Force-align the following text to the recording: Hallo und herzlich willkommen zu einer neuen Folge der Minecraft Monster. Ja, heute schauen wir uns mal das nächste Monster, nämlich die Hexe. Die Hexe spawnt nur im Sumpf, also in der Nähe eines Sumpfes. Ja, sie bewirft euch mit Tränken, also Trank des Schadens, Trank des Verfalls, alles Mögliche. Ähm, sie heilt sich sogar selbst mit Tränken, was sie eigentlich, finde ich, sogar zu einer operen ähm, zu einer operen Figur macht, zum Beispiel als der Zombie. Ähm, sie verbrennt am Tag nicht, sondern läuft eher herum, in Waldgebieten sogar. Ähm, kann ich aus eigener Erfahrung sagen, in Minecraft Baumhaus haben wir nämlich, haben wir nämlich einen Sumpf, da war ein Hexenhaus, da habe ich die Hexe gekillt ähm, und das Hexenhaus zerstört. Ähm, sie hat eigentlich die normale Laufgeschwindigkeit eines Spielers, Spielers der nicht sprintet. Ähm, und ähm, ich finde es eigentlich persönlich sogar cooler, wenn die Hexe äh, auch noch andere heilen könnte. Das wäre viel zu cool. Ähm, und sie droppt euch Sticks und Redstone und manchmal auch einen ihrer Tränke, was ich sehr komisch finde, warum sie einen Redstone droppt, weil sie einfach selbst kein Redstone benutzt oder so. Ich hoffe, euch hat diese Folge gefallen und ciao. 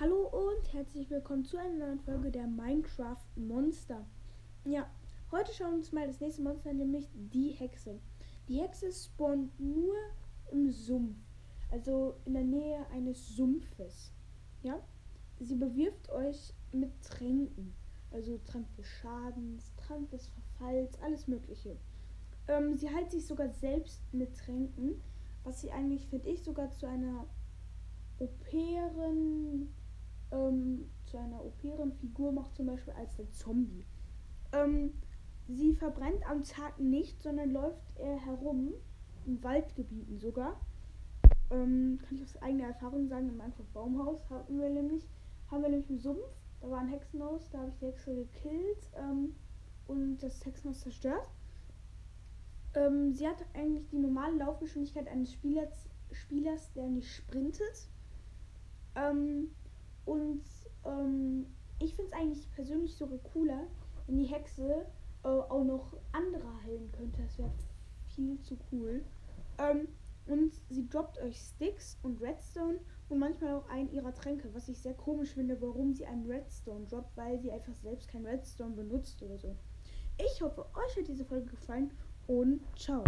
Hallo 0.00 0.28
und 0.28 0.72
herzlich 0.72 1.10
willkommen 1.10 1.44
zu 1.44 1.58
einer 1.58 1.86
neuen 1.86 1.98
Folge 1.98 2.30
der 2.30 2.46
Minecraft 2.46 3.16
Monster. 3.34 4.06
Ja, 4.64 4.88
heute 5.32 5.52
schauen 5.52 5.72
wir 5.72 5.78
uns 5.78 5.90
mal 5.90 6.06
das 6.06 6.20
nächste 6.20 6.40
Monster, 6.40 6.72
nämlich 6.72 7.08
die 7.12 7.48
Hexe. 7.48 7.98
Die 8.46 8.60
Hexe 8.60 8.92
spawnt 8.92 9.58
nur 9.58 9.96
im 10.52 10.70
Sumpf, 10.70 11.16
also 11.72 12.14
in 12.26 12.34
der 12.34 12.44
Nähe 12.44 12.86
eines 12.92 13.34
Sumpfes. 13.34 14.12
Ja, 14.62 14.78
sie 15.40 15.56
bewirft 15.56 16.12
euch 16.12 16.54
mit 16.70 16.92
Tränken, 17.02 17.74
also 18.12 18.38
Trank 18.44 18.72
des 18.76 18.86
Schadens, 18.86 19.74
Trank 19.78 20.08
des 20.10 20.28
Verfalls, 20.28 20.96
alles 21.02 21.26
Mögliche. 21.26 21.76
Ähm, 22.46 22.76
sie 22.76 22.88
heilt 22.88 23.10
sich 23.10 23.26
sogar 23.26 23.48
selbst 23.48 24.00
mit 24.14 24.36
Tränken, 24.36 25.02
was 25.42 25.60
sie 25.60 25.72
eigentlich, 25.72 26.06
finde 26.06 26.28
ich, 26.28 26.44
sogar 26.44 26.70
zu 26.70 26.86
einer 26.86 27.26
operen 28.20 29.74
ähm, 30.30 30.88
zu 31.06 31.18
einer 31.18 31.44
operen 31.44 31.92
Figur 31.92 32.32
macht, 32.32 32.54
zum 32.54 32.66
Beispiel 32.66 32.92
als 32.94 33.16
der 33.16 33.30
Zombie. 33.30 33.84
Ähm, 34.52 34.92
sie 35.46 35.72
verbrennt 35.74 36.28
am 36.28 36.42
Tag 36.42 36.78
nicht, 36.78 37.22
sondern 37.22 37.50
läuft 37.50 37.82
eher 37.98 38.24
herum, 38.24 38.74
in 39.26 39.42
Waldgebieten 39.42 40.18
sogar. 40.18 40.60
Ähm, 41.50 41.98
kann 42.02 42.16
ich 42.16 42.22
aus 42.22 42.36
eigener 42.42 42.68
Erfahrung 42.68 43.08
sagen, 43.08 43.28
in 43.28 43.36
Minecraft 43.36 43.72
Baumhaus 43.72 44.28
haben 44.28 44.58
wir 44.58 44.68
nämlich, 44.68 45.08
haben 45.50 45.62
wir 45.62 45.70
nämlich 45.70 45.88
einen 45.88 45.98
Sumpf, 45.98 46.28
da 46.60 46.70
war 46.70 46.80
ein 46.80 46.88
Hexenhaus, 46.88 47.48
da 47.50 47.58
habe 47.58 47.70
ich 47.70 47.78
die 47.78 47.86
Hexe 47.86 48.14
gekillt 48.14 48.90
ähm, 48.96 49.34
und 49.86 50.18
das 50.18 50.44
Hexenhaus 50.44 50.80
zerstört. 50.80 51.30
Ähm, 52.74 53.14
sie 53.14 53.26
hat 53.26 53.44
eigentlich 53.54 53.88
die 53.88 53.98
normale 53.98 54.36
Laufgeschwindigkeit 54.36 55.08
eines 55.08 55.32
Spielers, 55.32 55.88
Spielers 56.12 56.72
der 56.72 56.88
nicht 56.88 57.14
sprintet. 57.14 57.88
Ähm, 58.94 59.48
und 60.08 60.42
ähm, 60.86 61.46
ich 61.80 61.94
finde 61.94 62.10
es 62.10 62.18
eigentlich 62.18 62.50
persönlich 62.52 62.96
sogar 62.96 63.18
cooler, 63.18 63.66
wenn 64.06 64.16
die 64.16 64.24
Hexe 64.24 64.86
äh, 65.22 65.28
auch 65.28 65.64
noch 65.64 65.96
andere 66.12 66.62
heilen 66.64 66.90
könnte. 66.92 67.22
Das 67.22 67.38
wäre 67.38 67.52
viel 68.14 68.40
zu 68.40 68.56
cool. 68.72 69.04
Ähm, 69.58 69.88
und 70.26 70.54
sie 70.70 70.88
droppt 70.88 71.18
euch 71.20 71.36
Sticks 71.36 71.98
und 72.02 72.20
Redstone 72.22 72.80
und 73.10 73.18
manchmal 73.18 73.54
auch 73.54 73.68
einen 73.68 73.90
ihrer 73.92 74.14
Tränke, 74.14 74.52
was 74.54 74.68
ich 74.68 74.78
sehr 74.78 74.94
komisch 74.94 75.34
finde, 75.34 75.60
warum 75.60 75.94
sie 75.94 76.06
einen 76.06 76.26
Redstone 76.26 76.86
droppt, 76.86 77.16
weil 77.16 77.38
sie 77.38 77.52
einfach 77.52 77.74
selbst 77.74 78.08
kein 78.08 78.24
Redstone 78.24 78.74
benutzt 78.74 79.22
oder 79.22 79.38
so. 79.38 79.56
Ich 80.18 80.42
hoffe, 80.42 80.64
euch 80.74 80.96
hat 80.96 81.06
diese 81.06 81.24
Folge 81.24 81.50
gefallen 81.50 81.90
und 82.26 82.60
ciao. 82.76 83.04